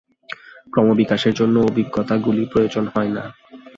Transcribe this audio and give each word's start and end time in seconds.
ক্রমবিকাশের 0.73 1.33
জন্য 1.33 1.55
অভিজ্ঞতাগুলি 1.69 2.43
প্রয়োজন 2.45 2.85
হয় 2.87 3.11
না। 3.11 3.23